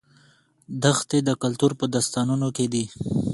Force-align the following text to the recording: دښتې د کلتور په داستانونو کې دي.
دښتې 0.83 1.19
د 1.27 1.29
کلتور 1.43 1.71
په 1.79 1.85
داستانونو 1.93 2.47
کې 2.55 2.65
دي. 2.73 2.85